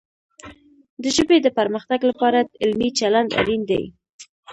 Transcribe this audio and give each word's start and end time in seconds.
د 1.01 1.03
ژبې 1.15 1.37
د 1.41 1.47
پرمختګ 1.59 1.99
لپاره 2.09 2.39
علمي 2.61 2.89
چلند 2.99 3.29
اړین 3.41 3.61
دی. 3.71 3.83